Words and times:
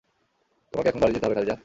তোমাকে 0.73 0.87
এখন 0.89 0.99
বাড়ি 0.99 1.13
যেতে 1.13 1.25
হবে, 1.25 1.35
খাদিজাহ। 1.35 1.57